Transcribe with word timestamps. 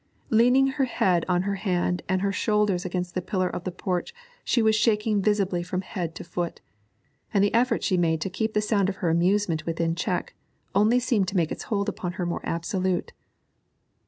Leaning 0.31 0.65
her 0.65 0.85
head 0.85 1.23
on 1.29 1.43
her 1.43 1.53
hand 1.61 2.01
and 2.09 2.23
her 2.23 2.31
shoulders 2.31 2.85
against 2.85 3.15
a 3.15 3.21
pillar 3.21 3.47
of 3.47 3.65
the 3.65 3.71
porch, 3.71 4.15
she 4.43 4.59
was 4.59 4.75
shaking 4.75 5.21
visibly 5.21 5.61
from 5.61 5.81
head 5.81 6.15
to 6.15 6.23
foot, 6.23 6.59
and 7.31 7.43
the 7.43 7.53
effort 7.53 7.83
she 7.83 7.97
made 7.97 8.19
to 8.19 8.27
keep 8.27 8.55
the 8.55 8.61
sound 8.63 8.89
of 8.89 8.95
her 9.05 9.11
amusement 9.11 9.63
within 9.67 9.93
check 9.93 10.33
only 10.73 10.99
seemed 10.99 11.27
to 11.27 11.37
make 11.37 11.51
its 11.51 11.65
hold 11.65 11.87
upon 11.87 12.13
her 12.13 12.25
more 12.25 12.41
absolute. 12.43 13.13